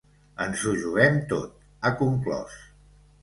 [0.45, 2.57] Ens ho juguem tot, ha conclòs.